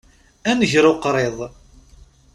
A 0.49 0.51
nnger 0.57 0.85
uqriḍ! 0.91 1.37